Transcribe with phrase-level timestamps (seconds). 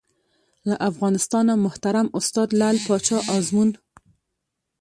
[0.69, 3.69] له افغانستانه محترم استاد لعل پاچا ازمون